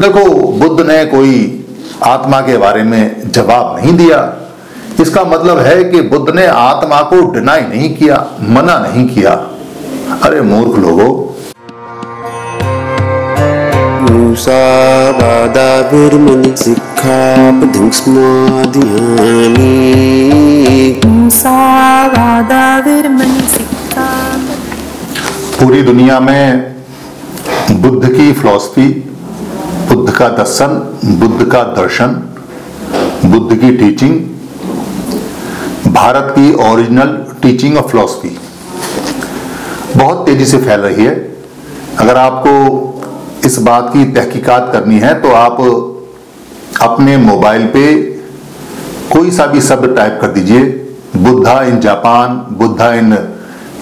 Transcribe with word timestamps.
देखो 0.00 0.24
बुद्ध 0.52 0.86
ने 0.86 1.04
कोई 1.04 1.64
आत्मा 2.02 2.40
के 2.40 2.56
बारे 2.56 2.82
में 2.82 3.30
जवाब 3.30 3.76
नहीं 3.76 3.96
दिया। 3.96 4.36
इसका 5.00 5.24
मतलब 5.24 5.58
है 5.58 5.84
कि 5.84 6.00
बुद्ध 6.00 6.34
ने 6.34 6.46
आत्मा 6.46 7.00
को 7.02 7.30
डिनाई 7.30 7.60
नहीं 7.60 7.94
किया 7.96 8.26
मना 8.40 8.78
नहीं 8.78 9.08
किया। 9.08 9.30
अरे 10.22 10.40
मूर्ख 10.40 10.78
लोगों। 10.78 11.10
पूरी 25.58 25.82
दुनिया 25.82 26.20
में 26.20 26.74
बुद्ध 27.70 28.08
की 28.08 28.32
फिलॉसफी 28.32 29.03
बुद्ध 30.14 30.22
का 30.22 30.28
दर्शन, 30.34 30.74
बुद्ध 31.20 31.44
का 31.52 31.62
दर्शन, 31.76 32.12
बुद्ध 33.24 33.56
की 33.60 33.70
टीचिंग 33.76 34.18
भारत 35.94 36.28
की 36.34 36.52
ओरिजिनल 36.64 37.16
टीचिंग 37.42 37.78
ऑफ़ 37.78 37.86
फिलोसफी 37.86 38.30
बहुत 39.96 40.24
तेज़ी 40.26 40.44
से 40.46 40.58
फैल 40.58 40.80
रही 40.80 41.04
है। 41.04 41.14
अगर 41.98 42.16
आपको 42.16 42.52
इस 43.46 43.58
बात 43.60 43.90
की 43.92 44.04
तहकीकात 44.12 44.68
करनी 44.72 44.98
है 44.98 45.12
तो 45.22 45.32
आप 45.32 45.60
अपने 46.82 47.16
मोबाइल 47.16 47.66
पे 47.74 47.84
कोई 49.12 49.30
सा 49.30 49.46
भी 49.46 49.60
शब्द 49.62 49.96
टाइप 49.96 50.18
कर 50.22 50.28
दीजिए। 50.28 50.62
Buddha 51.18 51.62
in 51.64 51.80
Japan, 51.80 52.28
Buddha 52.52 52.92
in 52.94 53.12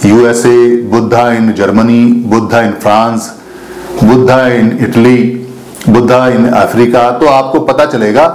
U S A, 0.07 0.77
Buddha 0.89 1.31
in 1.33 1.53
Germany, 1.53 2.03
Buddha 2.27 2.63
in 2.63 2.73
France, 2.81 3.31
Buddha 4.05 4.47
in 4.49 4.77
Italy 4.81 5.39
Buddha 5.89 6.27
in 6.29 6.49
Africa 6.49 7.11
तो 7.11 7.27
आपको 7.27 7.61
पता 7.61 7.85
चलेगा 7.87 8.27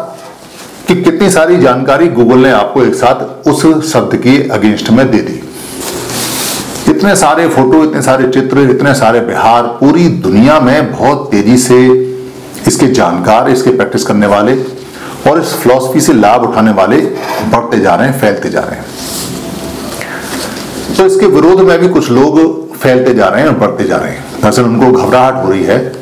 कि 0.88 0.96
कितनी 0.96 1.30
सारी 1.30 1.58
जानकारी 1.58 2.08
गूगल 2.08 2.38
ने 2.38 2.52
आपको 2.52 2.84
एक 2.84 2.96
साथ 2.96 3.48
उस 3.48 3.92
शब्द 3.92 4.16
के 4.16 4.38
अगेंस्ट 4.50 4.90
में 4.90 5.10
दे 5.12 5.18
दी। 5.18 5.42
इतने 6.90 7.16
सारे 7.16 7.48
फ़ोटो, 7.50 7.84
इतने 7.84 8.02
सारे 8.02 8.28
चित्र, 8.30 8.60
इतने 8.70 8.94
सारे 8.94 9.20
बिहार, 9.20 9.64
पूरी 9.64 10.08
दुनिया 10.08 10.60
में 10.60 10.92
बहुत 10.92 11.28
तेज़ी 11.32 11.58
से 11.58 11.86
इसके 12.68 12.88
जानकार, 12.88 13.50
इसके 13.50 13.70
प्रैक्टिस 13.70 14.04
करने 14.04 14.28
वाले 14.28 14.56
और 15.30 15.42
इस 15.42 15.54
फिलॉसफी 15.54 16.02
से 16.02 16.14
लाभ 16.14 16.44
उठाने 16.44 16.72
वाले 16.72 16.98
बढ़ते 17.52 17.80
जा 17.80 17.96
रहे 17.96 18.08
हैं, 18.08 18.20
फैलते 18.20 18.50
जा 18.50 18.60
रहे 18.60 18.76
हैं। 18.76 18.86
तो 20.98 21.06
इसके 21.06 21.26
विरोध 21.26 21.62
में 21.62 21.78
भी 21.80 21.88
कुछ 21.88 22.10
लोग 22.12 22.76
फैलते 22.76 23.14
जा 23.14 23.28
रहे 23.28 23.42
हैं 23.42 23.50
और 23.50 23.56
बढ़ते 23.58 23.84
जा 23.84 23.98
रहे 23.98 24.12
हैं। 24.12 24.42
दरअसल 24.42 24.64
उनको 24.64 24.92
घबराहट 24.92 25.44
हो 25.46 25.50
रही 25.50 25.64
है। 25.64 25.97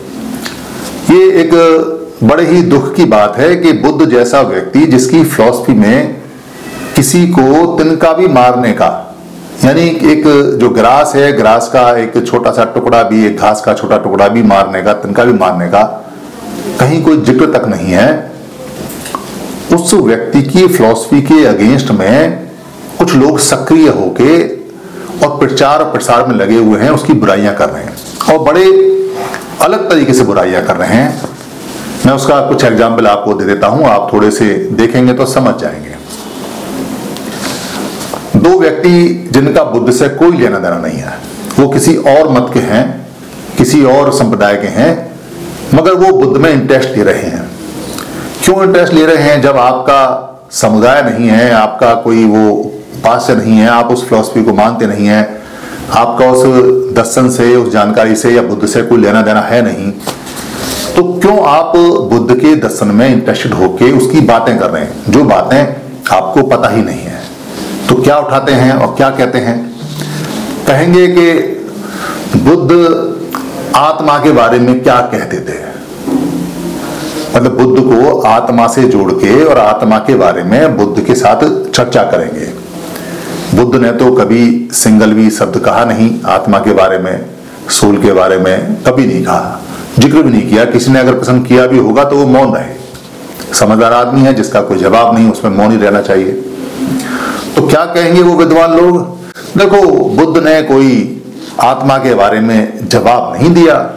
ये 1.15 1.31
एक 1.41 1.51
बड़े 2.23 2.45
ही 2.45 2.61
दुख 2.63 2.93
की 2.95 3.05
बात 3.05 3.37
है 3.37 3.55
कि 3.55 3.71
बुद्ध 3.79 4.05
जैसा 4.05 4.41
व्यक्ति 4.43 4.85
जिसकी 4.87 5.23
फिलॉसफी 5.25 5.73
में 5.73 6.15
किसी 6.95 7.25
को 7.29 7.65
तिनका 7.77 8.11
भी 8.13 8.27
मारने 8.29 8.71
का, 8.73 8.89
यानी 9.63 9.81
एक 10.11 10.23
जो 10.59 10.69
ग्रास 10.69 11.15
है, 11.15 11.31
ग्रास 11.31 11.69
का 11.73 11.89
एक 11.97 12.25
छोटा 12.27 12.51
सा 12.51 12.63
टुकड़ा 12.73 13.01
भी, 13.03 13.25
एक 13.25 13.37
घास 13.37 13.61
का 13.61 13.73
छोटा 13.73 13.97
टुकड़ा 13.97 14.27
भी 14.27 14.43
मारने 14.43 14.81
का, 14.83 14.93
तिनका 14.93 15.23
भी 15.23 15.33
मारने 15.33 15.67
का 15.67 15.83
कहीं 16.79 17.03
कोई 17.03 17.17
ज़िक्र 17.17 17.45
तक 17.53 17.67
नहीं 17.67 17.91
है। 17.91 18.07
उस 19.75 19.93
व्यक्ति 19.93 20.41
की 20.43 20.67
फिलॉसफी 20.67 21.21
के 21.21 21.43
अगेंस्ट 21.45 21.91
में 21.91 22.47
कुछ 22.99 23.15
लोग 23.15 23.39
सक्रिय 23.41 23.87
होके 23.89 24.33
और 25.19 25.37
प्रचार 25.39 25.83
प्रसार 25.83 26.27
में 26.27 26.35
लगे 26.35 26.57
हुए 26.57 26.79
हैं, 26.79 26.89
उसकी 26.89 27.13
बुराइयाँ 27.13 27.55
कर 27.55 27.69
रहे 27.69 27.83
हैं। 27.83 27.95
और 28.29 28.43
बड़े 28.43 28.65
अलग 29.61 29.89
तरीके 29.89 30.13
से 30.13 30.23
बुराइयाँ 30.23 30.63
कर 30.65 30.75
रहे 30.75 30.95
हैं। 30.95 31.29
मैं 32.05 32.13
उसका 32.13 32.39
कुछ 32.41 32.63
एग्ज़ाम्पल 32.63 33.07
आपको 33.07 33.33
दे 33.33 33.45
देता 33.45 33.67
हूँ, 33.67 33.85
आप 33.85 34.09
थोड़े 34.13 34.31
से 34.31 34.53
देखेंगे 34.71 35.13
तो 35.13 35.25
समझ 35.25 35.55
जाएँगे। 35.55 35.93
दो 38.39 38.59
व्यक्ति 38.59 39.29
जिनका 39.31 39.63
बुद्ध 39.63 39.93
से 39.93 40.09
कोई 40.09 40.37
लेना 40.37 40.59
देना 40.59 40.77
नहीं 40.77 40.97
है, 40.97 41.13
वो 41.59 41.67
किसी 41.67 41.95
और 41.95 42.29
मत 42.31 42.49
के 42.53 42.59
हैं, 42.61 42.85
किसी 43.57 43.83
और 43.85 44.11
संप्रदाय 44.13 44.55
के 44.55 44.67
हैं, 44.67 44.91
मगर 45.73 45.93
वो 45.93 46.11
बुद्ध 46.17 46.37
में 46.37 46.49
इंटरेस्ट 46.51 46.97
ले 46.97 47.03
रहे 47.03 47.29
हैं। 47.29 47.49
क्यों 48.43 48.63
इंटरेस्ट 48.63 48.93
ले 48.93 49.05
रहे 49.05 49.23
हैं? 49.23 49.41
जब 49.41 49.57
आपका 49.57 50.01
समुदाय 50.51 51.01
नहीं 51.03 51.27
है, 51.29 51.51
आपका 51.51 51.93
कोई 51.95 52.25
वो 52.25 52.49
उपास्य 52.49 53.35
नहीं 53.35 53.57
है, 53.57 53.67
आप 53.67 53.91
उस 53.91 54.07
फिलोसफी 54.09 54.43
को 54.43 54.53
मानते 54.53 54.87
नहीं 54.87 55.07
है 55.07 55.23
आपका 55.91 56.25
उस 56.25 56.43
दर्शन 56.95 57.29
से, 57.29 57.55
उस 57.55 57.71
जानकारी 57.73 58.15
से 58.15 58.31
या 58.31 58.41
बुद्ध 58.41 58.67
से 58.67 58.81
कोई 58.81 58.97
लेना 58.97 59.21
देना 59.21 59.41
है 59.41 59.61
नहीं 59.61 59.91
तो 60.95 61.03
क्यों 61.19 61.43
आप 61.45 61.75
बुद्ध 62.11 62.35
के 62.35 62.55
दर्शन 62.55 62.87
में 62.87 63.07
इंटरेस्टेड 63.09 63.53
होके 63.53 63.91
उसकी 63.91 64.21
बातें 64.21 64.57
कर 64.59 64.69
रहे 64.69 64.83
हैं? 64.83 65.11
जो 65.11 65.23
बातें 65.23 65.59
आपको 66.11 66.43
पता 66.43 66.69
ही 66.69 66.81
नहीं 66.81 66.99
है। 66.99 67.21
तो 67.89 67.95
क्या 67.95 68.17
उठाते 68.17 68.51
हैं 68.51 68.73
और 68.73 68.95
क्या 68.95 69.09
कहते 69.09 69.37
हैं? 69.37 69.57
कहेंगे 70.67 71.07
कि 71.07 72.39
बुद्ध 72.39 72.71
आत्मा 73.75 74.17
के 74.19 74.31
बारे 74.31 74.59
में 74.59 74.83
क्या 74.83 74.99
कहते 75.13 75.39
थे 75.39 75.63
मतलब 77.35 77.57
बुद्ध 77.57 77.83
को 77.83 78.19
आत्मा 78.21 78.67
से 78.67 78.83
जोड़ 78.83 79.11
के 79.11 79.43
और 79.43 79.57
आत्मा 79.57 79.97
के 79.97 80.15
बारे 80.15 80.43
में 80.43 80.77
बुद्ध 80.77 81.03
के 81.05 81.15
साथ 81.15 81.71
चर्चा 81.71 82.03
करेंगे। 82.03 82.45
बुद्ध 83.55 83.75
ने 83.75 83.91
तो 83.91 84.11
कभी 84.11 84.69
सिंगल 84.73 85.13
भी 85.13 85.29
शब्द 85.29 85.57
कहा 85.57 85.83
नहीं, 85.85 86.09
आत्मा 86.25 86.59
के 86.59 86.73
बारे 86.73 86.97
में, 86.97 87.25
सोल 87.69 87.97
के 87.97 88.13
बारे 88.13 88.37
में 88.37 88.83
कभी 88.83 89.05
नहीं 89.05 89.23
कहा। 89.25 89.59
ज़िक्र 89.99 90.21
भी 90.21 90.29
नहीं 90.29 90.49
किया। 90.49 90.65
किसी 90.65 90.91
ने 90.91 90.99
अगर 90.99 91.19
पसंद 91.19 91.45
किया 91.47 91.67
भी 91.67 91.77
होगा 91.77 92.03
तो 92.03 92.17
वो 92.17 92.25
मौन 92.25 92.53
रहे। 92.53 93.53
समझदार 93.53 93.93
आदमी 93.93 94.21
है, 94.21 94.33
जिसका 94.33 94.61
कोई 94.61 94.77
जवाब 94.77 95.15
नहीं, 95.15 95.31
उसमें 95.31 95.51
मौन 95.51 95.71
ही 95.71 95.77
रहना 95.77 96.01
चाहिए। 96.01 96.31
तो 97.55 97.67
क्या 97.67 97.85
कहेंगे 97.85 98.21
वो 98.21 98.35
विद्वान 98.35 98.73
लोग? 98.73 98.97
देखो, 99.57 100.09
बुद्ध 100.09 100.43
ने 100.43 100.61
कोई 100.61 101.23
आत्मा 101.59 101.97
के 101.97 102.13
बारे 102.13 102.39
में 102.39 102.87
जवाब 102.87 103.33
नहीं 103.33 103.53
दिया। 103.53 103.91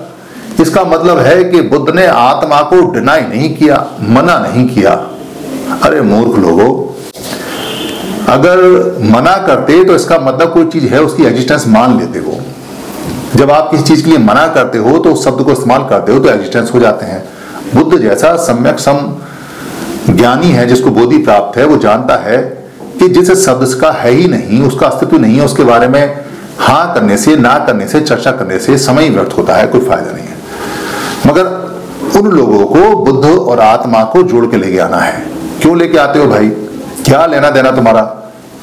इसका 0.60 0.84
मतलब 0.84 1.18
है 1.18 1.44
कि 1.44 1.60
बुद्ध 1.60 1.94
ने 1.94 2.06
आत्मा 2.06 2.60
को 2.62 2.80
डिनाई 2.90 3.20
नहीं 3.20 3.54
किया, 3.56 3.86
मना 4.02 4.38
नहीं 4.38 4.68
किया। 4.68 4.92
अरे 5.82 6.00
मूर्ख 6.00 6.38
लोगों 6.38 6.70
अगर 8.28 8.58
मना 9.12 9.36
करते 9.46 9.82
तो 9.84 9.94
इसका 9.94 10.18
मतलब 10.18 10.52
कोई 10.52 10.64
चीज़ 10.64 10.84
है, 10.84 11.02
उसकी 11.02 11.24
एग्जिस्टेंस 11.24 11.66
मान 11.68 11.98
लेते 11.98 12.18
हो। 12.18 12.38
जब 13.36 13.50
आप 13.50 13.70
किसी 13.70 13.84
चीज़ 13.84 14.04
के 14.04 14.10
लिए 14.10 14.18
मना 14.18 14.46
करते 14.48 14.78
हो 14.78 14.98
तो 14.98 15.12
उस 15.12 15.24
शब्द 15.24 15.42
को 15.42 15.52
इस्तेमाल 15.52 15.82
करते 15.84 16.12
हो 16.12 16.18
तो 16.18 16.28
एग्जिस्टेंस 16.28 16.70
हो 16.74 16.80
जाते 16.80 17.06
हैं। 17.06 17.22
बुद्ध 17.74 17.98
जैसा 17.98 18.36
सम्यक 18.36 18.78
सम 18.78 19.14
ज्ञानी 20.10 20.50
है, 20.50 20.66
जिसको 20.66 20.90
बोधि 20.90 21.18
प्राप्त 21.18 21.58
है, 21.58 21.64
वो 21.64 21.76
जानता 21.76 22.16
है 22.16 22.36
कि 22.98 23.08
जिस 23.08 23.32
शब्द 23.46 23.74
का 23.80 23.90
है 23.90 24.10
ही 24.10 24.28
नहीं, 24.28 24.62
उसका 24.62 24.86
अस्तित्व 24.86 25.18
नहीं 25.18 25.36
है, 25.36 25.44
उसके 25.44 25.64
बारे 25.64 25.88
में 25.88 26.24
हाँ 26.58 26.94
करने 26.94 27.16
से, 27.16 27.36
ना 27.36 27.58
करने 27.58 27.88
से, 27.88 28.00
चर्चा 28.00 28.30
करने 28.30 28.58
से 28.58 28.78
समय 28.78 29.08
व्यर्थ 29.10 29.38
होता 29.38 29.54
है, 29.54 29.66
कोई 29.66 29.80
फ़ायदा 29.80 30.12
नहीं 30.12 30.26
है। 30.26 30.36
मगर 31.26 32.20
उन 32.20 32.30
लोगों 32.30 32.64
को 32.66 32.96
बुद्ध 33.04 33.38
और 33.38 33.60
आत्मा 33.60 34.04
को 34.04 34.22
जोड़ 34.22 34.46
के 34.46 34.56
लेके 34.56 34.78
आना 34.78 34.96
है। 34.96 35.26
क्यों 35.62 35.76
लेके 35.78 35.98
आते 35.98 36.18
हो 36.18 36.26
भाई? 36.26 36.52
क्या 37.08 37.26
लेना 37.26 37.50
देना 37.50 37.70
तुम्हारा? 37.70 38.02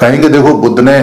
कहेंगे, 0.02 0.30
देखो, 0.30 0.54
बुद्ध 0.54 0.80
ने 0.80 1.02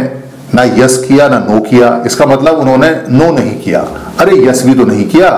ना 0.55 0.63
यस 0.63 1.05
किया, 1.09 1.29
ना 1.29 1.39
नो 1.39 1.61
किया। 1.61 2.03
इसका 2.07 2.27
मतलब 2.27 2.55
उन्होंने 2.55 3.03
नो 3.09 3.33
नहीं 3.33 3.61
किया। 3.61 3.87
अरे, 4.21 4.47
यस 4.47 4.67
भी 4.67 4.75
तो 4.75 4.85
नहीं 4.85 5.09
किया। 5.09 5.31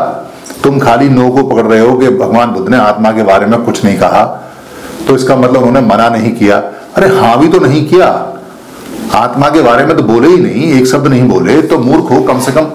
तुम 0.62 0.78
खाली 0.78 1.09
नो 1.09 1.28
को 1.28 1.42
पकड़ 1.42 1.62
रहे 1.62 1.81
हो 1.81 1.98
कि 1.98 2.09
भगवान 2.09 2.50
बुद्ध 2.50 2.69
ने 2.69 2.76
आत्मा 2.76 3.12
के 3.12 3.22
बारे 3.22 3.47
में 3.47 3.62
कुछ 3.62 3.84
नहीं 3.84 3.98
कहा। 3.98 4.53
तो 5.09 5.15
इसका 5.15 5.37
मतलब 5.37 5.62
उन्होंने 5.62 5.81
मना 5.81 6.09
नहीं 6.09 6.32
किया। 6.32 6.59
अरे 6.97 7.09
हाँ 7.09 7.38
भी 7.38 7.48
तो 7.48 7.59
नहीं 7.59 7.88
किया। 7.88 8.32
आत्मा 9.15 9.48
के 9.48 9.62
बारे 9.62 9.86
में 9.86 9.97
तो 9.97 10.03
बोले 10.03 10.28
ही 10.28 10.36
नहीं, 10.36 10.72
एक 10.72 10.86
शब्द 10.86 11.06
नहीं 11.06 11.28
बोले। 11.28 11.62
तो 11.62 11.78
मूर्ख 11.78 12.04
हो, 12.04 12.21
कम 12.21 12.41
से 12.41 12.53
कम 12.53 12.66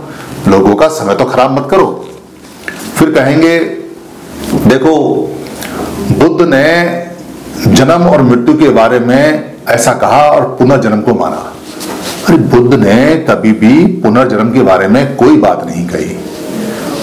लोगों 0.47 0.75
का 0.75 0.87
समय 0.87 1.15
तो 1.15 1.25
खराब 1.25 1.51
मत 1.51 1.67
करो। 1.71 2.05
फिर 2.95 3.11
कहेंगे, 3.11 3.59
देखो, 4.67 4.95
बुद्ध 6.11 6.53
ने 6.53 7.08
जन्म 7.67 8.03
और 8.03 8.21
मृत्यु 8.21 8.57
के 8.57 8.69
बारे 8.69 8.99
में 8.99 9.53
ऐसा 9.67 9.93
कहा 9.93 10.21
और 10.21 10.55
पुनर्जन्म 10.59 11.01
को 11.01 11.13
माना। 11.13 11.53
अरे, 12.27 12.37
बुद्ध 12.37 12.73
ने 12.73 13.15
कभी 13.29 13.51
भी 13.51 13.85
पुनर्जन्म 13.85 14.51
के 14.51 14.61
बारे 14.61 14.87
में 14.87 15.15
कोई 15.15 15.37
बात 15.37 15.65
नहीं 15.65 15.87
कही। 15.87 16.17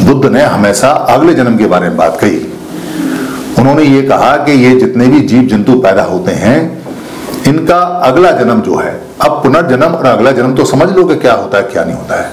बुद्ध 0.07 0.31
ने 0.31 0.43
हमेशा 0.43 0.89
अगले 0.89 1.35
जन्म 1.35 1.57
के 1.57 1.67
बारे 1.67 1.89
में 1.89 1.97
बात 1.97 2.19
कही। 2.21 2.53
उन्होंने 3.59 3.83
ये 3.83 4.03
कहा 4.03 4.37
कि 4.37 4.53
ये 4.53 4.81
जितने 4.81 5.07
भी 5.07 5.21
जीव 5.21 5.43
जंतु 5.43 5.73
पैदा 5.73 6.03
होते 6.03 6.33
हैं, 6.33 6.85
इनका 7.47 7.79
अगला 7.79 8.31
जन्म 8.31 8.61
जो 8.61 8.77
है, 8.77 9.01
अब 9.21 9.33
पुनर्जन्म 9.33 9.95
और 9.95 10.07
अगला 10.07 10.33
जन्म 10.33 10.55
तो 10.55 10.65
समझ 10.65 10.91
लो 10.91 11.05
कि 11.05 11.17
क्या 11.17 11.33
होता 11.33 11.59
है, 11.59 11.65
क्या 11.65 11.85
नहीं 11.85 11.97
होता 11.97 12.23
है। 12.23 12.31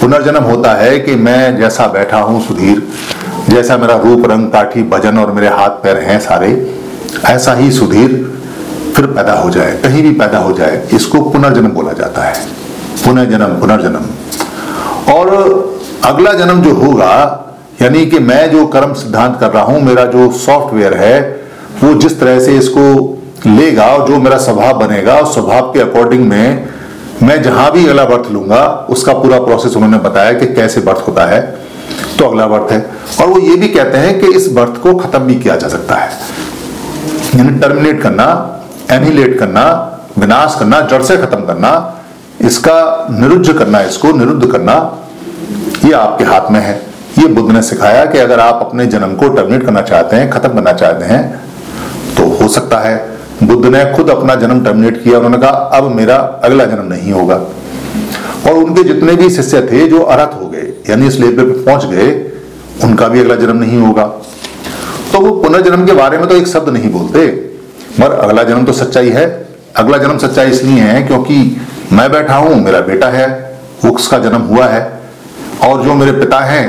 पुनर्जन्म 0.00 0.44
होता 0.44 0.72
है 0.72 0.98
कि 0.98 1.14
मैं 1.14 1.56
जैसा 1.56 1.86
बैठा 1.86 2.18
हूँ 2.18 2.46
सुधीर, 2.46 2.88
जैसा 3.48 3.76
मेरा 3.76 3.96
रूप, 3.96 4.30
रंग, 4.30 4.50
काठी, 4.50 4.82
भजन 4.82 5.18
और 5.18 5.32
मेरे 5.32 5.48
हाथ, 5.48 5.70
पैर 5.70 5.96
हैं 5.96 6.20
सारे 6.20 6.80
ऐसा 7.26 7.54
ही 7.54 7.70
सुधीर 7.70 8.32
फिर 8.96 9.06
पैदा 9.06 9.32
हो 9.32 9.50
जाए, 9.50 9.72
कहीं 9.82 10.02
भी 10.02 10.10
पैदा 10.10 10.38
हो 10.38 10.52
जाए, 10.52 10.82
इसको 10.92 11.20
पुनर्जन्म 11.20 11.68
बोला 11.68 11.92
जाता 11.92 12.22
है। 12.22 12.34
पुनर्जन्म 13.04 13.60
पुनर्जन्म। 13.60 15.12
और 15.12 15.28
अगला 16.04 16.32
जन्म 16.32 16.62
जो 16.62 16.74
होगा, 16.74 17.40
यानी 17.82 18.06
कि 18.06 18.18
मैं 18.18 18.50
जो 18.50 18.66
कर्म 18.66 18.92
सिद्धांत 18.92 19.36
कर 19.40 19.50
रहा 19.50 19.62
हूँ, 19.62 19.82
मेरा 19.82 20.04
जो 20.04 20.30
सॉफ्टवेयर 20.32 20.94
है, 20.94 21.20
वो 21.84 21.94
जिस 21.94 22.20
तरह 22.20 22.40
से 22.40 22.56
इसको 22.56 23.18
लेगा 23.46 23.86
और 23.86 24.08
जो 24.08 24.18
मेरा 24.18 24.38
स्वभाव 24.38 24.78
बनेगा, 24.78 25.18
उस 25.18 25.34
स्वभाव 25.34 25.72
के 25.72 25.80
अकॉर्डिंग 25.80 26.28
में 26.28 26.68
मैं 27.22 27.42
जहाँ 27.42 27.70
भी 27.72 27.86
अगला 27.86 28.04
बर्थ 28.04 28.30
लूँगा, 28.32 28.86
उसका 28.90 29.12
पूरा 29.12 29.38
प्रोसेस 29.40 29.76
उन्होंने 29.76 29.98
बताया 29.98 30.32
कि 30.32 30.46
कैसे 30.46 30.80
बर्थ 30.80 31.08
होता 31.08 31.26
है। 31.26 31.40
तो 32.18 32.24
अगला 32.24 32.46
बर्थ 32.46 32.72
है। 32.72 32.80
और 33.20 33.28
वो 33.28 33.38
ये 33.38 33.56
भी 33.56 33.68
कहते 33.68 33.98
हैं 33.98 34.20
कि 34.20 34.26
इस 34.26 34.48
बर्थ 34.52 34.80
को 34.82 34.94
खत्म 34.94 35.18
भी 35.18 35.34
किया 35.34 35.56
जा 35.56 35.68
सकता 35.68 35.94
है। 35.94 36.10
यानी 37.34 37.58
टर्मिनेट 37.60 38.02
करना 38.02 38.26
एनिलेट 38.92 39.38
करना, 39.38 39.62
विनाश 40.18 40.56
करना, 40.58 40.80
जड़ 40.82 41.02
से 41.02 41.16
खत्म 41.16 41.44
करना, 41.46 41.70
इसका 42.40 43.06
निरुद्ध 43.10 43.52
करना, 43.52 43.80
इसको 43.82 44.12
निरुद्ध 44.12 44.50
करना, 44.52 44.74
ये 45.84 45.92
आपके 45.92 46.24
हाथ 46.24 46.50
में 46.50 46.60
है। 46.60 46.74
ये 47.18 47.26
बुद्ध 47.28 47.50
ने 47.52 47.62
सिखाया 47.62 48.04
कि 48.04 48.18
अगर 48.18 48.40
आप 48.40 48.60
अपने 48.62 48.86
जन्म 48.86 49.14
को 49.14 49.28
टर्मिनेट 49.28 49.64
करना 49.66 49.82
चाहते 49.82 50.16
हैं, 50.16 50.30
खत्म 50.30 50.48
करना 50.48 50.72
चाहते 50.74 51.04
हैं 51.04 51.22
तो 52.16 52.24
हो 52.34 52.48
सकता 52.48 52.78
है 52.78 52.96
बुद्ध 53.42 53.66
ने 53.66 53.84
खुद 53.94 54.10
अपना 54.10 54.34
जन्म 54.34 54.62
टर्मिनेट 54.64 55.02
किया, 55.04 55.18
उन्होंने 55.18 55.38
कहा, 55.38 55.50
अब 55.50 55.90
मेरा 55.90 56.16
अगला 56.44 56.64
जन्म 56.64 56.86
नहीं 56.86 57.12
होगा। 57.12 57.34
और 58.46 58.52
उनके 58.54 58.82
जितने 58.84 59.14
भी 59.14 59.28
शिष्य 59.30 59.60
थे 59.62 59.86
जो 59.88 60.00
अरथ 60.00 60.34
हो 60.40 60.48
गए, 60.48 60.72
यानी 60.90 61.06
इस 61.06 61.18
लेवल 61.20 61.44
पे 61.44 61.62
पहुँच 61.64 61.84
गए, 61.84 62.10
उनका 62.84 63.08
भी 63.08 63.20
अगला 63.20 63.34
जन्म 63.36 63.56
नहीं 63.56 63.78
होगा। 63.78 64.04
तो 65.14 65.20
वो 65.20 65.30
पुनर्जन्म 65.32 65.84
के 65.86 65.92
बारे 65.92 66.18
में 66.18 66.26
तो 66.28 66.36
एक 66.36 66.46
शब्द 66.48 66.68
नहीं 66.68 66.90
बोलते। 66.90 67.20
मगर 68.00 68.12
अगला 68.12 68.42
जन्म 68.42 68.64
तो 68.64 68.72
सच्चाई 68.72 69.08
है। 69.08 69.26
अगला 69.76 69.98
जन्म 69.98 70.18
सच्चाई 70.18 70.50
इसलिए 70.50 70.80
है 70.80 71.02
क्योंकि 71.02 71.36
मैं 71.92 72.10
बैठा 72.12 72.36
हूँ, 72.36 72.54
मेरा 72.56 72.80
बेटा 72.80 73.08
है 73.08 73.26
उसका 73.84 74.18
जन्म 74.18 74.42
हुआ 74.42 74.66
है। 74.66 74.80
और 75.64 75.82
जो 75.82 75.94
मेरे 75.94 76.12
पिता 76.12 76.38
हैं, 76.38 76.64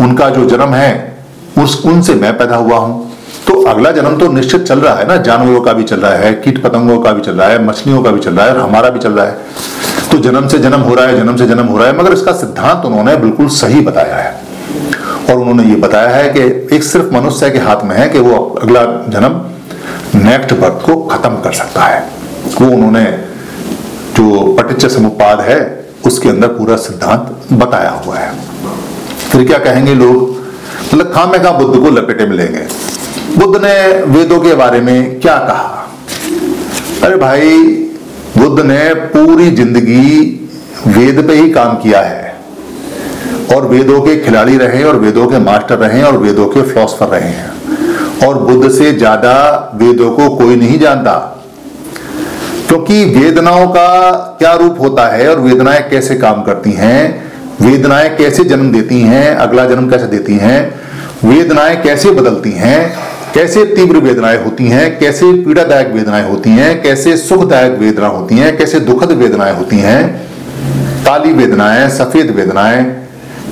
उनका 0.00 0.28
जो 0.30 0.44
जन्म 0.48 0.74
है, 0.74 1.16
उस 1.58 1.82
उनसे 1.86 2.14
मैं 2.14 2.36
पैदा 2.38 2.56
हुआ 2.56 2.78
हूँ। 2.78 3.12
तो 3.46 3.62
अगला 3.62 3.90
जन्म 3.90 4.16
तो 4.18 4.28
निश्चित 4.28 4.62
चल 4.62 4.80
रहा 4.80 4.94
है 4.94 5.06
ना। 5.08 5.16
जानवरों 5.16 5.60
का 5.60 5.72
भी 5.72 5.84
चल 5.84 6.00
रहा 6.00 6.12
है, 6.12 6.32
कीट 6.34 6.62
पतंगों 6.62 6.98
का 6.98 7.12
भी 7.12 7.20
चल 7.20 7.32
रहा 7.32 7.48
है, 7.48 7.64
मछलियों 7.64 8.02
का 8.02 8.10
भी 8.10 8.20
चल 8.20 8.34
रहा 8.34 8.46
है 8.46 8.54
और 8.54 8.60
हमारा 8.60 8.90
भी 8.90 8.98
चल 8.98 9.12
रहा 9.12 9.26
है। 9.26 9.38
तो 10.10 10.18
जन्म 10.18 10.48
से 10.48 10.58
जन्म 10.58 10.80
हो 10.80 10.94
रहा 10.94 11.06
है, 11.06 11.16
जन्म 11.16 11.36
से 11.36 11.46
जन्म 11.46 11.66
हो 11.66 11.78
रहा 11.78 11.86
है, 11.86 11.98
मगर 11.98 12.12
इसका 12.12 12.32
सिद्धांत 12.32 12.84
उन्होंने 12.84 13.16
बिल्कुल 13.16 13.48
सही 13.48 13.80
बताया 13.80 14.16
है। 14.16 14.45
और 15.30 15.34
उन्होंने 15.34 15.64
ये 15.64 15.76
बताया 15.76 16.08
है 16.08 16.28
कि 16.28 16.40
एक 16.76 16.84
सिर्फ़ 16.84 17.14
मनुष्य 17.14 17.50
के 17.50 17.58
हाथ 17.58 17.84
में 17.84 17.96
है 17.96 18.08
कि 18.08 18.18
वो 18.18 18.58
अगला 18.62 18.82
जन्म 19.08 19.40
नेक्स्ट 20.18 20.54
बर्थ 20.54 20.86
को 20.86 20.96
खत्म 20.96 21.30
कर 21.30 21.52
सकता 21.52 21.82
है। 21.82 22.08
वो 22.60 22.66
उन्होंने 22.66 23.04
जो 24.16 24.56
पटिच 24.58 24.86
समुपाद 24.86 25.40
है, 25.40 25.86
उसके 26.06 26.28
अंदर 26.28 26.48
पूरा 26.48 26.76
सिद्धांत 26.76 27.36
बताया 27.52 27.90
हुआ 27.90 28.16
है। 28.16 28.34
फिर 29.32 29.46
क्या 29.46 29.58
कहेंगे 29.58 29.94
लोग? 29.94 30.36
मतलब 30.94 31.12
खामे 31.12 31.38
का 31.38 31.50
बुद्ध 31.50 31.80
को 31.80 31.90
लपेटे 31.90 32.26
में 32.26 32.36
लेंगे। 32.36 32.66
बुद्ध 33.38 33.64
ने 33.64 34.04
वेदों 34.04 34.40
के 34.40 34.54
बारे 34.54 34.80
में 34.80 35.20
क्या 35.20 35.38
कहा? 35.38 35.90
अरे 37.02 37.16
भाई, 37.16 37.62
बुद्ध 38.38 38.66
ने 38.66 38.94
पूरी 38.94 39.50
ज़िंदगी 39.50 40.32
वेद 40.86 41.26
पे 41.26 41.34
ही 41.34 41.50
काम 41.50 41.74
किया 41.74 42.00
है। 42.00 42.25
और 43.54 43.66
वेदों 43.66 44.00
के 44.00 44.16
खिलाड़ी 44.16 44.56
रहे, 44.56 44.84
और 44.84 44.96
वेदों 44.96 45.26
के 45.26 45.38
मास्टर 45.38 45.78
रहे, 45.78 46.02
और 46.02 46.16
वेदों 46.16 46.46
के 46.46 46.62
फिलोसफर 46.62 47.06
रहे 47.06 47.28
हैं। 47.28 47.50
और 48.26 48.38
बुद्ध 48.38 48.70
से 48.70 48.92
ज़्यादा 48.92 49.72
वेदों 49.74 50.10
को 50.10 50.28
कोई 50.36 50.56
नहीं 50.56 50.78
जानता। 50.78 51.42
क्योंकि 52.68 53.04
वेदनाओं 53.04 53.68
का 53.68 54.12
क्या 54.38 54.54
रूप 54.54 54.80
होता 54.80 55.06
है, 55.08 55.28
और 55.28 55.40
वेदनाएँ 55.40 55.90
कैसे 55.90 56.14
काम 56.14 56.42
करती 56.42 56.72
हैं, 56.72 57.24
वेदनाएँ 57.60 58.16
कैसे 58.16 58.44
जन्म 58.44 58.72
देती 58.72 59.00
हैं, 59.00 59.36
अगला 59.36 59.64
जन्म 59.64 59.90
कैसे 59.90 60.06
देती 60.06 60.36
हैं, 60.36 60.80
वेदनाएँ 61.24 61.82
कैसे 61.82 62.10
बदलती 62.10 62.50
हैं, 62.50 62.98
कैसे 63.34 63.64
तीव्र 63.64 63.96
वेदनाएँ 63.96 64.44
होती 64.44 64.64
हैं, 64.64 64.98
कैसे 64.98 65.32
पीड़ादायक 65.32 65.88
वेदनाएँ 65.88 66.28
होती 66.30 66.50
हैं, 66.50 66.82
कैसे 66.82 67.16
सुखदायक 67.16 67.72
वेदना 67.72 68.06
होती 68.06 68.34
हैं, 68.34 68.56
कैसे 68.56 68.80
दुखद 68.80 69.12
वेदनाएँ 69.12 69.54
होती 69.54 69.78
हैं, 69.78 70.16
काली 71.04 71.32
वेदनाएँ, 71.32 71.88
सफ़ेद 71.88 72.30
वेदनाएँ 72.30 73.05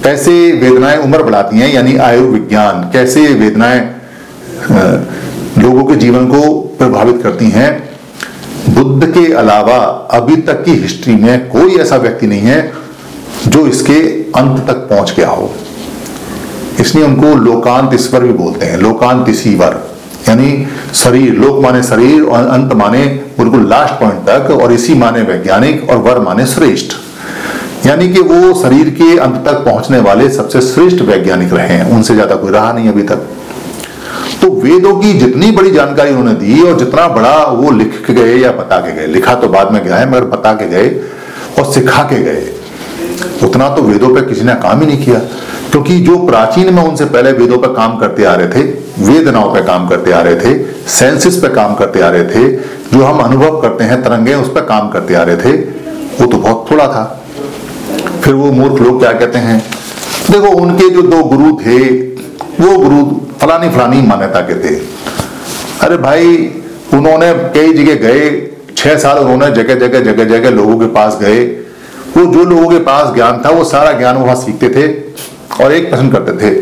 कैसे 0.05 0.33
वेदनाएँ 0.53 0.97
उम्र 0.99 1.23
बढ़ाती 1.23 1.59
हैं, 1.59 1.73
यानी 1.73 1.97
आयु 1.97 2.23
विज्ञान, 2.23 2.83
कैसे 2.93 3.21
वेदनाएँ 3.35 3.81
लोगों 5.59 5.85
के 5.85 5.95
जीवन 5.97 6.27
को 6.27 6.41
प्रभावित 6.79 7.23
करती 7.23 7.49
हैं। 7.51 7.71
बुद्ध 8.75 9.07
के 9.07 9.33
अलावा 9.35 9.77
अभी 10.11 10.37
तक 10.43 10.63
की 10.65 10.73
हिस्ट्री 10.73 11.15
में 11.15 11.49
कोई 11.51 11.77
ऐसा 11.77 11.97
व्यक्ति 11.97 12.27
नहीं 12.27 12.41
है 12.41 12.73
जो 13.49 13.67
इसके 13.67 14.01
अंत 14.39 14.59
तक 14.67 14.87
पहुँच 14.91 15.15
गया 15.17 15.29
हो। 15.29 15.51
इसलिए 16.81 17.05
उनको 17.05 17.35
लोकांत 17.37 17.95
ईश्वर 17.95 18.21
भी 18.21 18.33
बोलते 18.35 18.67
हैं, 18.67 18.79
लोकांत 18.79 19.29
ईश्वर, 19.29 19.81
यानी 20.29 20.67
शरीर, 20.95 21.33
लोक 21.35 21.63
माने 21.63 21.83
शरीर 21.83 22.23
और 22.23 22.47
अंत 22.49 22.73
माने 22.75 23.05
बिल्कुल 23.39 23.69
लास्ट 23.71 23.95
पॉइंट 24.01 24.21
तक, 24.29 24.51
और 24.53 24.73
इसी 24.73 24.95
माने 24.95 25.23
वैज्ञानिक 25.23 25.89
और 25.91 25.97
वर 26.09 26.21
माने 26.21 26.47
श्रेष्ठ। 26.47 26.95
यानी 27.87 28.09
कि 28.09 28.21
वो 28.21 28.53
शरीर 28.55 28.89
के 28.91 29.17
अंत 29.19 29.35
तक 29.47 29.65
पहुँचने 29.65 29.99
वाले 30.01 30.29
सबसे 30.31 30.61
श्रेष्ठ 30.61 31.03
वैज्ञानिक 31.03 31.53
रहे 31.53 31.67
हैं। 31.69 31.91
उनसे 31.91 32.15
ज़्यादा 32.15 32.37
कोई 32.37 32.53
रहा 32.53 32.73
नहीं 32.73 32.89
अभी 32.89 33.03
तक। 33.03 33.27
तो 34.43 34.51
वेदों 34.53 34.95
की 34.97 35.13
जितनी 35.13 35.51
बड़ी 35.51 35.71
जानकारी 35.71 36.11
उन्होंने 36.11 36.35
दी 36.35 36.61
और 36.63 36.79
जितना 36.79 37.07
बड़ा 37.09 37.35
वो 37.45 37.71
लिख 37.71 38.03
के 38.07 38.15
गए 38.15 38.37
या 38.37 38.53
बता 38.53 38.79
के 38.79 38.95
गए, 38.95 39.07
लिखा 39.07 39.35
तो 39.35 39.49
बाद 39.49 39.73
में 39.73 39.83
गया 39.85 39.97
है, 39.97 40.09
मगर 40.09 40.25
बता 40.27 40.53
के 40.53 40.69
गए 40.69 40.89
और 41.59 41.73
सिखा 41.73 42.03
के 42.03 42.23
गए, 42.23 42.47
उतना 43.43 43.69
तो 43.69 43.83
वेदों 43.83 44.15
पर 44.15 44.25
किसी 44.25 44.45
ने 44.45 44.55
काम 44.55 44.81
ही 44.81 44.87
नहीं 44.87 45.05
किया। 45.05 45.19
क्योंकि 45.71 45.99
जो 46.01 46.17
प्राचीन 46.27 46.73
में 46.75 46.83
उनसे 46.83 47.05
पहले 47.05 47.33
वेदों 47.33 47.59
पर 47.59 47.69
काम 47.69 47.97
करते 47.99 48.25
आ 48.25 48.35
रहे 48.35 48.49
थे, 48.49 48.63
वेदनाओं 49.05 49.53
पर 49.55 49.65
काम 49.65 49.89
करते 49.89 50.13
आ 50.13 50.21
रहे 50.21 50.37
थे, 50.37 50.55
सेंसिस 50.89 51.37
पे 51.37 51.49
काम 51.49 51.75
करते 51.75 52.01
आ 52.01 52.09
रहे 52.09 52.25
थे, 52.25 52.49
जो 52.93 53.05
हम 53.05 53.19
अनुभव 53.19 53.61
करते 53.61 53.85
हैं, 53.85 54.03
तरंगे 54.03 54.35
उस 54.35 54.49
पर 54.49 54.61
काम 54.61 54.89
करते 54.89 55.15
आ 55.15 55.23
रहे 55.23 55.37
थे, 55.37 55.53
वो 56.21 56.27
तो 56.27 56.39
बहुत 56.39 56.67
थोड़ा 56.71 56.87
था। 56.87 57.24
फिर 58.25 58.35
वो 58.35 58.53
मूर्ख 58.53 58.83
लोग 58.83 59.01
क्या 59.01 59.13
कहते 59.13 59.39
हैं? 59.39 59.65
देखो, 60.31 60.47
उनके 60.47 60.91
जो 60.91 61.03
दो 61.03 61.25
गुरु 61.25 61.53
थे, 61.53 61.89
वो 62.61 62.79
गुरु 62.79 63.21
फलानी 63.39 63.71
फलानी 63.71 64.03
मान्यता 64.03 64.41
के 64.41 64.55
थे। 64.55 64.83
अरे 65.81 65.97
भाई, 65.97 66.51
उन्होंने 66.95 67.33
कई 67.33 67.73
जगह 67.73 67.95
गए, 67.95 68.51
छह 68.77 68.97
साल 68.97 69.19
उन्होंने 69.19 69.55
जगह 69.55 69.75
जगह 69.75 70.01
जगह 70.01 70.25
जगह 70.25 70.51
लोगों 70.51 70.79
के 70.79 70.87
पास 70.87 71.19
गए। 71.23 71.45
वो 72.17 72.33
जो 72.33 72.45
लोगों 72.45 72.69
के 72.69 72.79
पास 72.79 73.15
ज्ञान 73.15 73.43
था, 73.45 73.51
वो 73.51 73.65
सारा 73.65 73.93
ज्ञान 73.93 74.17
वहाँ 74.17 74.35
सीखते 74.35 74.69
थे 74.69 75.15
और 75.65 75.73
एक 75.73 75.91
प्रश्न 75.91 76.11
करते 76.11 76.33
थे 76.33 76.55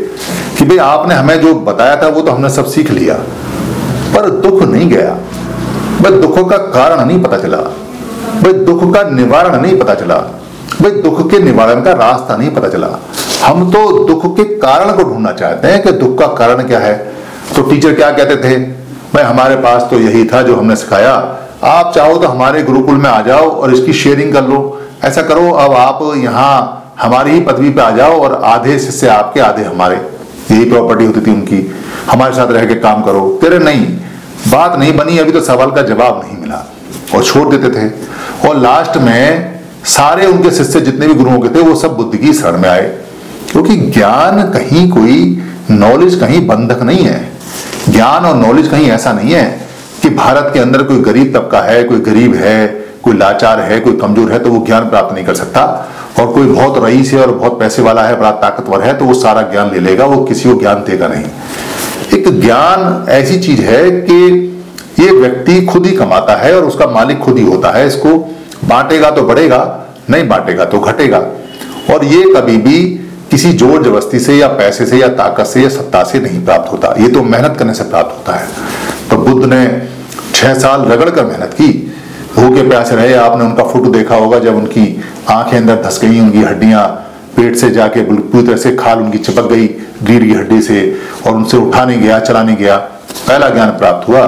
कि 0.59 0.65
भाई, 0.65 0.79
आपने 0.79 1.15
हमें 1.15 1.41
जो 1.41 1.55
बताया 1.55 1.97
था, 1.97 2.09
वो 2.09 2.21
तो 2.21 2.33
हमने 2.33 2.51
सब 2.51 2.67
सीख 2.67 2.91
लिया। 2.91 3.15
पर 4.15 4.31
दुख 4.31 4.63
नहीं 4.63 4.91
गया। 4.91 5.11
भाई, 6.01 6.13
दुखों 6.13 6.45
का 6.45 6.57
कारण 6.57 7.07
नहीं 7.07 7.23
पता 7.23 7.39
चला। 7.39 7.57
भाई, 8.43 8.53
दुख 8.53 8.95
का 8.95 9.03
निवारण 9.03 9.63
नहीं 9.63 9.79
पता 9.79 9.95
चला। 9.95 10.39
भाई, 10.81 10.91
दुख 10.91 11.31
के 11.31 11.39
निवारण 11.39 11.83
का 11.83 11.93
रास्ता 11.93 12.37
नहीं 12.37 12.51
पता 12.51 12.69
चला। 12.69 12.89
हम 13.45 13.71
तो 13.71 14.05
दुख 14.05 14.37
के 14.37 14.45
कारण 14.45 14.93
को 14.93 15.03
ढूंढना 15.03 15.33
चाहते 15.33 15.69
हैं 15.69 15.83
कि 15.83 15.93
दुख 15.93 16.19
का 16.19 16.27
कारण 16.27 16.63
क्या 16.63 16.79
है। 16.79 17.13
तो 17.57 17.63
टीचर 17.63 17.95
क्या 17.95 18.11
कहते 18.11 18.37
थे? 18.37 18.57
भाई 19.15 19.25
हमारे 19.25 19.57
पास 19.57 19.87
तो 19.91 19.99
यही 19.99 20.25
था 20.25 20.43
जो 20.43 20.57
हमने 20.57 20.77
सिखाया। 20.77 21.37
आप 21.65 21.93
चाहो 21.95 22.17
तो 22.17 22.29
हमारे 22.29 22.63
गुरुकुल 22.63 22.95
में 22.95 23.11
आ 23.11 23.23
जाओ 23.23 23.51
और 23.51 23.75
इसकी 23.75 23.93
शेयरिंग 23.93 24.33
कर 24.33 24.45
लो। 24.45 24.83
ऐसा 25.05 25.23
करो, 25.23 25.53
अब 25.53 25.73
आप 25.73 26.15
यहाँ 26.17 26.79
हमारी 27.01 27.31
ही 27.31 27.41
पदवी 27.41 27.71
पे 27.71 27.83
आ 27.83 27.91
जाओ 27.91 28.21
और 28.21 28.43
आधे 28.45 28.79
शिष्य 28.79 29.09
आपके 29.09 29.41
आधे 29.41 29.63
हमारे। 29.63 29.97
यही 30.51 30.65
प्रॉपर्टी 30.65 31.05
होती 31.05 31.21
थी 31.21 31.35
उनकी। 31.35 31.75
हमारे 32.11 32.35
साथ 32.35 32.53
रह 32.53 32.67
के 32.67 32.75
काम 32.75 33.03
करो। 33.03 33.39
तेरे 33.41 33.59
नहीं, 33.59 33.87
बात 34.49 34.79
नहीं 34.79 34.97
बनी, 34.97 35.19
अभी 35.19 35.33
तो 35.33 35.41
सवाल 35.41 35.71
का 35.71 35.83
जवाब 35.83 36.23
नहीं 36.25 36.39
मिला। 36.39 36.73
और 37.15 37.25
छोड़ 37.25 37.55
देते 37.55 37.69
थे। 37.69 37.93
और 38.49 38.57
लास्ट 38.57 38.97
में 38.97 39.52
सारे 39.85 40.27
उनके 40.27 40.51
शिष्य 40.51 40.81
जितने 40.81 41.07
भी 41.07 41.15
गुरुओं 41.15 41.39
के 41.39 41.49
थे, 41.49 41.63
वो 41.63 41.75
सब 41.75 41.97
बुद्ध 41.97 42.17
की 42.17 42.33
शरण 42.33 42.59
में 42.59 42.69
आए। 42.69 42.99
क्योंकि 43.53 43.77
ज्ञान 43.77 44.43
कहीं 44.43 44.91
कोई 44.91 45.43
नॉलेज 45.71 46.15
कहीं 46.15 46.47
बंधक 46.47 46.83
नहीं 46.83 47.05
है। 47.05 47.33
ज्ञान 47.89 48.25
और 48.25 48.37
नॉलेज 48.37 48.69
कहीं 48.69 48.91
ऐसा 48.91 49.13
नहीं 49.13 49.33
है 49.33 49.67
कि 50.03 50.11
भारत 50.11 50.51
के 50.55 50.61
अंदर 50.61 50.83
कोई 50.83 51.01
गरीब 51.01 51.33
तबका 51.37 51.61
है, 51.61 51.85
कोई 51.85 51.99
गरीब 51.99 52.35
है, 52.35 52.67
कोई 53.03 53.17
लाचार 53.17 53.61
है, 53.61 53.81
कोई 53.81 53.93
कमज़ोर 53.93 54.33
है 54.33 54.39
तो 54.39 54.51
वो 54.51 54.65
ज्ञान 54.67 54.89
प्राप्त 54.89 55.15
नहीं 55.15 55.25
कर 55.25 55.35
सकता। 55.35 55.89
और 56.21 56.27
कोई 56.27 56.47
बहुत 56.47 56.85
रईस 56.85 57.13
है 57.13 57.21
और 57.21 57.33
बहुत 57.33 57.59
पैसे 57.61 57.83
वाला 57.83 58.03
है, 58.03 58.19
बड़ा 58.19 58.31
ताकतवर 58.31 58.83
है 58.83 58.99
तो 58.99 59.05
वो 59.05 59.15
सारा 59.15 59.43
ज्ञान 59.43 59.71
ले 59.73 59.81
लेगा, 59.81 60.05
वो 60.05 60.25
किसी 60.25 60.53
को 60.53 60.59
ज्ञान 60.61 60.75
देगा 60.75 61.09
नहीं। 61.09 61.25
एक 62.19 62.41
ज्ञान 62.41 63.07
ऐसी 63.09 63.39
चीज़ 63.39 63.61
है 63.61 63.91
कि 63.91 64.49
ये 65.01 65.11
व्यक्ति 65.11 65.61
खुद 65.67 65.87
ही 65.87 65.93
कमाता 65.93 66.37
है 66.37 66.57
और 66.57 66.65
उसका 66.65 66.87
मालिक 66.87 67.19
खुद 67.19 67.39
ही 67.39 67.45
होता 67.45 67.71
है, 67.71 67.87
इसको 67.87 68.37
बांटेगा 68.65 69.11
तो 69.11 69.23
बढ़ेगा, 69.23 69.59
नहीं 70.11 70.29
बांटेगा 70.29 70.65
तो 70.65 70.81
घटेगा। 70.81 71.19
और 71.91 72.05
ये 72.05 72.23
कभी 72.35 72.57
भी 72.59 72.79
किसी 73.31 73.53
ज़ोर 73.53 73.83
जबरस्ती 73.83 74.19
से 74.21 74.37
या 74.37 74.49
पैसे 74.49 74.87
से 74.87 74.99
या 74.99 75.09
ताकत 75.11 75.47
से 75.47 75.63
या 75.63 75.69
सत्ता 75.69 76.03
से 76.05 76.21
नहीं 76.21 76.45
प्राप्त 76.45 76.73
होता। 76.73 76.95
ये 76.99 77.09
तो 77.09 77.23
मेहनत 77.25 77.57
करने 77.59 77.75
से 77.75 77.85
प्राप्त 77.85 78.17
होता 78.19 78.33
है। 78.33 78.49
तो 79.11 79.17
बुद्ध 79.19 79.53
ने 79.53 79.67
छह 80.35 80.55
साल 80.55 80.85
रगड़ 80.85 81.09
कर 81.11 81.25
मेहनत 81.25 81.55
की। 81.55 81.69
भूखे 82.37 82.69
प्यासे 82.69 82.97
रहे, 82.97 83.15
आपने 83.15 83.45
उनका 83.45 83.65
फ़ोटो 83.65 83.91
देखा 83.91 84.17
होगा 84.17 84.39
जब 84.39 84.57
उनकी 84.57 85.03
आँखें 85.31 85.57
अंदर 85.57 85.83
धस 85.83 86.01
गई, 86.03 86.21
उनकी 86.21 86.43
हड्डियाँ 86.43 86.87
पेट 87.37 87.57
से 87.57 87.71
जाके 87.71 88.03
पूरी 88.03 88.47
तरह 88.47 88.57
से 88.57 88.75
खाल 88.77 88.99
उनकी 88.99 89.19
चिपक 89.19 89.49
गई 89.51 89.67
रीढ़ 90.05 90.23
की 90.23 90.33
हड्डी 90.33 90.61
से, 90.63 90.81
और 91.27 91.35
उनसे 91.35 91.57
उठाने 91.57 91.97
गया, 91.97 92.19
चलाने 92.21 92.55
गया। 92.55 92.77
पहला 92.77 93.49
ज्ञान 93.49 93.71
प्राप्त 93.79 94.09
हुआ 94.09 94.27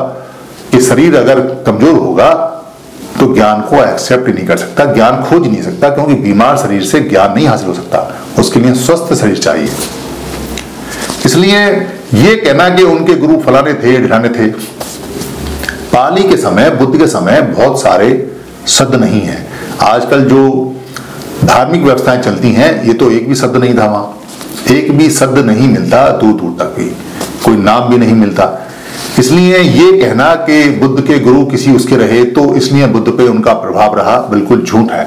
कि 0.71 0.81
शरीर 0.81 1.17
अगर 1.17 1.41
कमज़ोर 1.67 1.99
होगा 1.99 2.31
तो 3.25 3.35
ज्ञान 3.35 3.61
को 3.61 3.77
एक्सेप्ट 3.77 4.29
नहीं 4.29 4.47
कर 4.47 4.57
सकता, 4.57 4.85
ज्ञान 4.85 5.23
खोज 5.23 5.47
नहीं 5.47 5.63
सकता, 5.63 5.89
क्योंकि 5.89 6.15
बीमार 6.15 6.57
शरीर 6.57 6.83
से 6.83 7.01
ज्ञान 7.01 7.33
नहीं 7.35 7.47
हासिल 7.47 7.67
हो 7.67 7.75
सकता। 7.75 8.17
उसके 8.39 8.61
लिए 8.61 8.75
स्वस्थ 8.75 9.15
शरीर 9.15 9.39
चाहिए। 9.39 9.69
इसलिए 11.27 11.67
ये 12.15 12.37
कहना 12.37 12.69
कि 12.69 12.83
उनके 12.83 13.15
गुरु 13.15 13.37
फलाने 13.41 13.75
थे, 13.75 14.01
ढिलाने 14.01 14.29
थे। 14.29 14.47
पाली 15.93 16.29
के 16.29 16.37
समय, 16.37 16.71
बुद्ध 16.71 16.99
के 16.99 17.07
समय 17.07 17.43
बहुत 17.43 17.83
सारे 17.83 18.37
शब्द 18.69 18.95
नहीं 18.95 19.21
है। 19.21 19.47
आजकल 19.83 20.25
जो 20.25 20.75
धार्मिक 21.45 21.83
व्यवस्थाएँ 21.83 22.23
चलती 22.23 22.53
हैं, 22.53 22.85
ये 22.85 22.95
तो 22.95 23.11
एक 23.11 23.29
भी 23.29 23.35
शब्द 23.35 23.57
नहीं 23.57 23.79
था 23.79 23.87
वहाँ 23.87 24.19
एक 24.71 24.99
भी 24.99 25.11
शब्द 25.11 25.39
नहीं 25.39 25.69
मिलता 25.69 26.09
दूर 26.09 26.33
दूर 26.33 26.57
तक 26.59 26.65
भी। 26.65 26.85
कोई 27.45 27.57
नाम 27.57 27.89
भी 27.89 27.99
नहीं 27.99 28.13
मिलता। 28.13 28.64
इसलिए 29.19 29.59
ये 29.59 29.91
कहना 30.01 30.35
कि 30.47 30.69
बुद्ध 30.79 31.07
के 31.07 31.19
गुरु 31.19 31.45
किसी 31.47 31.73
उसके 31.73 31.97
रहे 31.97 32.25
तो 32.37 32.55
इसलिए 32.55 32.87
बुद्ध 32.87 33.09
पे 33.09 33.27
उनका 33.29 33.53
प्रभाव 33.55 33.97
रहा, 33.99 34.17
बिल्कुल 34.31 34.63
झूठ 34.63 34.91
है। 34.91 35.07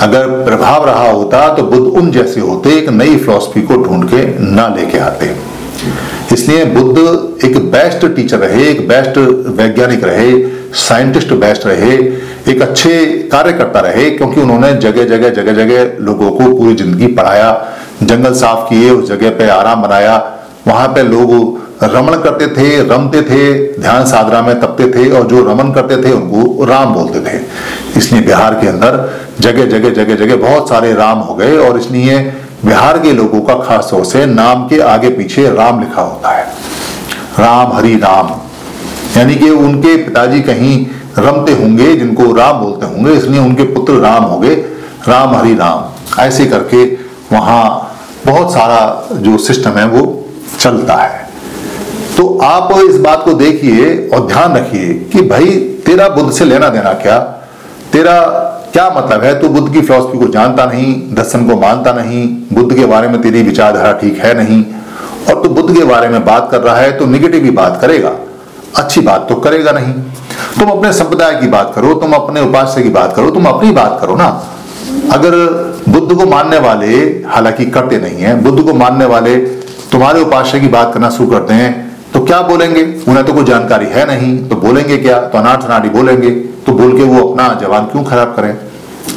अगर 0.00 0.26
प्रभाव 0.44 0.86
रहा 0.86 1.10
होता 1.10 1.48
तो 1.54 1.62
बुद्ध 1.62 1.86
उन 1.92 2.10
जैसे 2.12 2.40
होते, 2.40 2.70
एक 2.70 2.88
नई 2.90 3.16
फिलोसफी 3.16 3.62
को 3.62 3.76
ढूंढ 3.76 4.04
के 4.04 4.24
ना 4.46 4.66
लेके 4.68 4.98
आते। 5.00 5.34
इसलिए 6.32 6.64
बुद्ध 6.64 7.44
एक 7.44 7.58
बेस्ट 7.70 8.06
टीचर 8.16 8.38
रहे, 8.38 8.64
एक 8.64 8.86
बेस्ट 8.88 9.18
वैज्ञानिक 9.58 10.04
रहे 10.04 10.32
साइंटिस्ट 10.78 11.32
बेस्ट 11.34 11.66
रहे, 11.66 11.92
एक 12.48 12.62
अच्छे 12.62 13.06
कार्यकर्ता 13.32 13.80
रहे, 13.80 14.10
क्योंकि 14.10 14.40
उन्होंने 14.40 14.72
जगह 14.78 15.04
जगह 15.06 15.30
जगह 15.30 15.52
जगह 15.54 16.04
लोगों 16.04 16.30
को 16.30 16.52
पूरी 16.56 16.74
ज़िंदगी 16.74 17.06
पढ़ाया, 17.14 17.52
जंगल 18.02 18.34
साफ़ 18.34 18.68
किए, 18.68 18.90
उस 18.90 19.08
जगह 19.08 19.30
पे 19.30 19.48
आराम 19.50 19.82
बनाया, 19.82 20.16
वहाँ 20.66 20.88
पे 20.88 21.02
लोग 21.02 21.30
रमण 21.82 22.14
करते 22.14 22.46
थे, 22.46 22.88
रमते 22.88 23.22
थे, 23.22 23.72
ध्यान 23.80 24.04
साधना 24.04 24.42
में 24.42 24.60
तपते 24.60 24.86
थे 24.86 25.10
और 25.10 25.26
जो 25.26 25.44
रमन 25.44 25.72
करते 25.72 25.96
थे, 25.96 26.12
उनको 26.12 26.64
राम 26.64 26.94
बोलते 26.94 27.20
थे। 27.20 27.42
इसलिए 27.96 28.22
बिहार 28.22 28.54
के 28.54 28.66
अंदर 28.66 29.18
जगह 29.40 29.66
जगह 29.66 29.90
जगह 29.90 30.14
जगह 30.14 30.36
बहुत 30.36 30.68
सारे 30.68 30.94
राम 30.94 31.18
हो 31.18 31.34
गए 31.34 31.56
और 31.56 31.78
इसलिए 31.78 32.18
बिहार 32.64 32.98
के 32.98 33.12
लोगों 33.12 33.40
का 33.40 33.54
खास 33.54 33.88
तौर 33.90 34.04
से 34.04 34.26
नाम 34.26 34.68
के 34.68 34.80
आगे 34.80 35.08
पीछे 35.08 35.50
राम 35.50 35.80
लिखा 35.80 36.02
होता 36.02 36.28
है। 36.28 36.44
राम 37.38 37.72
हरि 37.72 37.94
राम। 37.94 38.30
यानी 39.16 39.34
कि 39.34 39.50
उनके 39.50 39.96
पिताजी 39.96 40.40
कहीं 40.40 40.86
रमते 41.18 41.52
होंगे, 41.52 41.96
जिनको 41.96 42.32
राम 42.32 42.56
बोलते 42.58 42.86
होंगे, 42.86 43.12
इसलिए 43.12 43.40
उनके 43.40 43.62
पुत्र 43.62 43.92
राम 43.92 44.22
हो 44.22 44.38
गए। 44.38 44.54
राम 45.08 45.34
हरि 45.34 45.54
राम। 45.54 45.84
ऐसे 46.22 46.46
करके 46.46 46.84
वहाँ 47.32 47.94
बहुत 48.26 48.52
सारा 48.52 49.08
जो 49.12 49.38
सिस्टम 49.38 49.70
है, 49.70 49.86
वो 49.86 50.24
चलता 50.60 50.94
है। 50.94 51.25
तो 52.16 52.38
आप 52.38 52.72
इस 52.78 52.96
बात 52.96 53.24
को 53.24 53.32
देखिए 53.32 54.08
और 54.08 54.26
ध्यान 54.26 54.56
रखिए 54.56 54.94
कि 55.12 55.22
भाई, 55.22 55.46
तेरा 55.86 56.08
बुद्ध 56.08 56.32
से 56.32 56.44
लेना 56.44 56.68
देना 56.68 56.92
क्या? 56.92 57.18
तेरा 57.92 58.20
क्या 58.72 58.88
मतलब 58.90 59.22
है? 59.22 59.40
तू 59.40 59.48
बुद्ध 59.48 59.72
की 59.72 59.80
फिलोसफी 59.80 60.18
को 60.18 60.26
जानता 60.26 60.64
नहीं, 60.66 61.14
दर्शन 61.14 61.48
को 61.48 61.56
मानता 61.56 61.92
नहीं, 61.92 62.26
बुद्ध 62.52 62.76
के 62.76 62.86
बारे 62.86 63.08
में 63.08 63.22
तेरी 63.22 63.42
विचारधारा 63.42 63.92
ठीक 63.92 64.18
है 64.18 64.34
नहीं, 64.34 64.64
और 65.28 65.42
तू 65.42 65.48
बुद्ध 65.48 65.74
के 65.74 65.84
बारे 65.84 66.08
में 66.08 66.24
बात 66.24 66.48
कर 66.50 66.60
रहा 66.60 66.76
है 66.76 66.98
तो 66.98 67.06
निगेटिव 67.06 67.44
ही 67.44 67.50
बात 67.50 67.78
करेगा। 67.80 68.12
अच्छी 68.76 69.00
बात 69.00 69.26
तो 69.28 69.34
करेगा 69.34 69.72
नहीं। 69.72 69.92
तुम 70.58 70.70
अपने 70.70 70.92
संप्रदाय 70.92 71.34
की 71.34 71.46
बात 71.46 71.72
करो, 71.74 71.94
तुम 71.94 72.12
अपने 72.12 72.40
उपास्य 72.40 72.82
की 72.82 72.88
बात 72.88 73.16
करो, 73.16 73.30
तुम 73.30 73.46
अपनी 73.46 73.70
बात 73.70 73.98
करो 74.00 74.16
ना। 74.16 74.26
अगर 75.12 75.34
बुद्ध 75.88 76.16
को 76.16 76.26
मानने 76.26 76.58
वाले 76.58 76.96
हालाँकि 77.26 77.66
करते 77.66 77.98
नहीं 77.98 78.18
है, 78.18 78.40
बुद्ध 78.42 78.62
को 78.64 78.74
मानने 78.74 79.04
वाले 79.04 79.36
तुम्हारे 79.92 80.20
उपास्य 80.20 80.60
की 80.60 80.68
बात 80.68 80.94
करना 80.94 81.10
शुरू 81.10 81.30
करते 81.30 81.54
हैं 81.54 81.95
तो 82.14 82.24
क्या 82.24 82.40
बोलेंगे? 82.42 82.82
उन्हें 83.08 83.24
तो 83.26 83.32
कोई 83.32 83.44
जानकारी 83.44 83.86
है 83.86 84.06
नहीं। 84.06 84.48
तो 84.48 84.56
बोलेंगे 84.56 84.96
क्या? 84.96 85.20
तो 85.20 85.38
अनाथ 85.38 85.64
अनाड़ी 85.64 85.88
बोलेंगे। 85.88 86.30
तो 86.66 86.72
बोल 86.72 86.96
के 86.96 87.02
वो 87.02 87.26
अपना 87.28 87.48
जवान 87.62 87.86
क्यों 87.86 88.04
खराब 88.04 88.34
करें? 88.36 88.56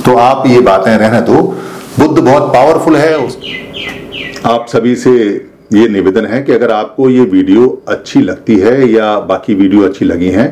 तो 0.05 0.15
आप 0.15 0.48
ये 0.48 0.60
बातें 0.60 0.98
रहने 0.98 1.22
दो। 1.22 1.41
बुद्ध 2.00 2.19
बहुत 2.19 2.53
पावरफुल 2.53 2.96
है। 2.96 3.13
आप 4.46 4.65
सभी 4.69 4.96
से 4.96 5.12
ये 5.74 5.88
निवेदन 5.89 6.25
है 6.25 6.41
कि 6.43 6.51
अगर 6.51 6.72
आपको 6.72 7.10
ये 7.10 7.22
वीडियो 7.22 7.84
अच्छी 7.88 8.22
लगती 8.22 8.55
है 8.55 8.91
या 8.91 9.19
बाकी 9.19 9.53
वीडियो 9.53 9.81
अच्छी 9.81 10.05
लगी 10.05 10.29
हैं, 10.29 10.48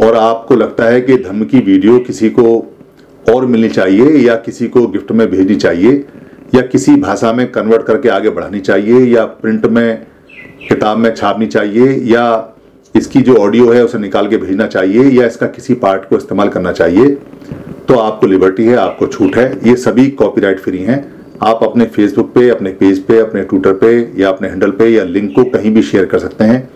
और 0.00 0.16
आपको 0.16 0.54
लगता 0.54 0.84
है 0.84 1.00
कि 1.00 1.16
धर्म 1.16 1.44
की 1.44 1.58
वीडियो 1.58 1.98
किसी 1.98 2.30
को 2.30 2.44
और 3.34 3.46
मिलनी 3.46 3.68
चाहिए, 3.68 4.10
या 4.28 4.34
किसी 4.34 4.68
को 4.68 4.86
गिफ्ट 4.86 5.12
में 5.12 5.30
भेजनी 5.30 5.56
चाहिए, 5.56 6.04
या 6.54 6.62
किसी 6.62 6.96
भाषा 6.96 7.32
में 7.32 7.50
कन्वर्ट 7.52 7.86
करके 7.86 8.08
आगे 8.08 8.30
बढ़ानी 8.30 8.60
चाहिए, 8.60 9.00
या 9.16 9.24
प्रिंट 9.24 9.66
में 9.66 10.06
किताब 10.68 10.98
में 10.98 11.14
छापनी 11.14 11.46
चाहिए 11.46 11.92
या 12.06 12.24
इसकी 12.94 13.20
जो 13.20 13.36
ऑडियो 13.36 13.70
है 13.72 13.84
उसे 13.84 13.98
निकाल 13.98 14.28
के 14.28 14.36
भेजना 14.36 14.66
चाहिए 14.66 15.04
या 15.10 15.26
इसका 15.26 15.46
किसी 15.48 15.74
पार्ट 15.76 16.08
को 16.08 16.16
इस्तेमाल 16.16 16.48
करना 16.48 16.72
चाहिए 16.72 17.16
तो 17.88 17.94
आपको 17.94 18.26
लिबर्टी 18.26 18.64
है, 18.64 18.76
आपको 18.76 19.06
छूट 19.06 19.36
है। 19.36 19.50
ये 19.68 19.74
सभी 19.76 20.06
कॉपीराइट 20.10 20.60
फ्री 20.60 20.78
हैं। 20.78 21.04
आप 21.42 21.62
अपने 21.64 21.84
फेसबुक 21.86 22.32
पे, 22.34 22.48
अपने 22.48 22.70
पेज 22.72 22.98
पे, 23.04 23.18
अपने 23.18 23.42
ट्विटर 23.42 23.72
पे 23.74 24.20
या 24.20 24.28
अपने 24.28 24.48
हैंडल 24.48 24.70
पे 24.70 24.88
या 24.88 25.04
लिंक 25.04 25.34
को 25.36 25.44
कहीं 25.50 25.72
भी 25.74 25.82
शेयर 25.82 26.04
कर 26.06 26.18
सकते 26.18 26.44
हैं, 26.44 26.68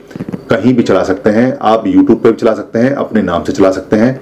कहीं 0.50 0.74
भी 0.74 0.82
चला 0.82 1.02
सकते 1.04 1.30
हैं। 1.30 1.56
आप 1.62 1.86
यूट्यूब 1.86 2.22
पे 2.22 2.30
भी 2.30 2.36
चला 2.36 2.54
सकते 2.54 2.78
हैं, 2.78 2.92
अपने 2.94 3.22
नाम 3.22 3.44
से 3.44 3.52
चला 3.52 3.70
सकते 3.70 3.96
हैं। 3.96 4.20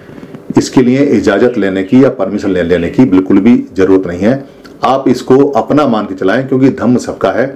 इसके 0.59 0.83
लिए 0.83 1.05
इजाज़त 1.11 1.59
लेने 1.59 1.83
की 1.85 2.03
या 2.05 2.09
परमिशन 2.11 2.51
लेने 2.51 2.91
की 2.91 3.05
बिल्कुल 3.07 3.41
भी 3.41 3.57
ज़रूरत 3.77 4.07
नहीं 4.07 4.21
है। 4.21 4.45
आप 4.85 5.09
इसको 5.09 5.39
अपना 5.53 5.87
मान 5.87 6.07
के 6.07 6.15
चलाएँ, 6.15 6.47
क्योंकि 6.49 6.71
धम्म 6.71 6.99
सबका 6.99 7.31
है। 7.33 7.47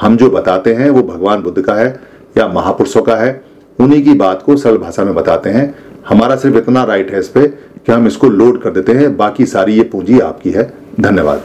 हम 0.00 0.16
जो 0.16 0.30
बताते 0.30 0.74
हैं 0.74 0.90
वो 0.90 1.02
भगवान 1.02 1.42
बुद्ध 1.42 1.62
का 1.62 1.74
है 1.74 2.00
या 2.38 2.48
महापुरुषों 2.48 3.02
का 3.02 3.16
है, 3.16 3.44
उन्हीं 3.78 4.02
की 4.04 4.14
बात 4.14 4.42
को 4.42 4.56
सरल 4.56 4.76
भाषा 4.76 5.04
में 5.04 5.14
बताते 5.14 5.50
हैं। 5.50 5.74
हमारा 6.08 6.36
सिर्फ़ 6.36 6.56
इतना 6.56 6.84
राइट 6.84 7.12
है 7.12 7.20
इस 7.20 7.28
पे 7.28 7.46
कि 7.48 7.92
हम 7.92 8.06
इसको 8.06 8.28
लोड 8.28 8.62
कर 8.62 8.70
देते 8.70 8.92
हैं, 8.92 9.16
बाकी 9.16 9.46
सारी 9.46 9.74
ये 9.74 9.82
पूंजी 9.82 10.18
आपकी 10.20 10.50
है। 10.50 10.72
धन्यवाद। 11.00 11.42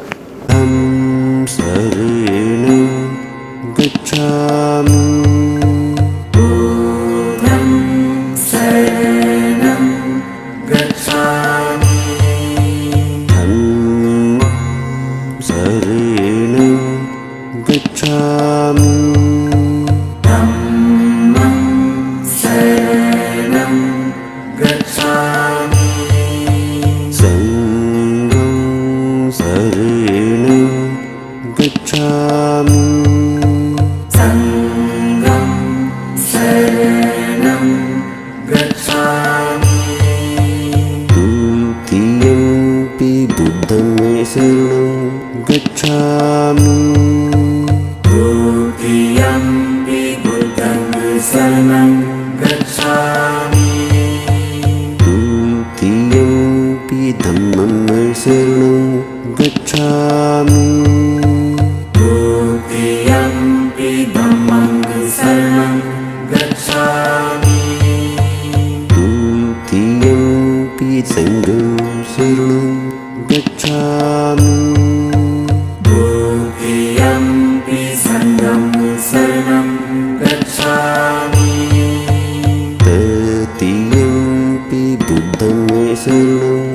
पि 84.69 85.95
सु 86.03 86.68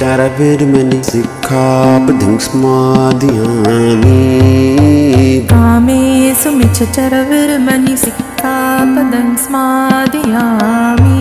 चरमनि 0.00 1.02
सिखा 1.04 1.64
पदं 2.06 2.38
समाधियामि 2.44 4.20
कामे 5.52 6.00
सुमिच्छ 6.42 6.78
चरवि 6.82 7.58
मनि 7.66 7.96
सिक् 8.04 8.22
पदं 8.96 9.36
स्माधियामि 9.44 11.18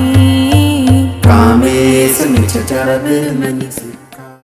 कामेमिच्छ 1.27 2.57
चरवनि 2.57 3.88